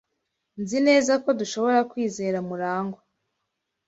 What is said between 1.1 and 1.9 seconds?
ko dushobora